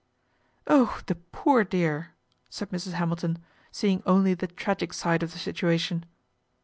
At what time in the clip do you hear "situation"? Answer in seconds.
5.37-6.05